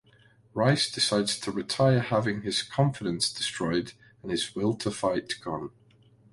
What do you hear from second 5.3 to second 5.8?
gone.